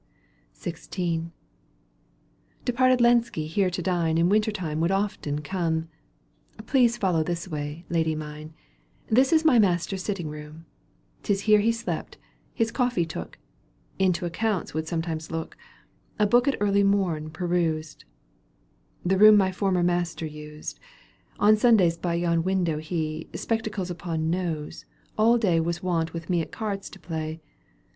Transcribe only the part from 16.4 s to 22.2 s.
at early mom perused. The room my former master used. On Simdays by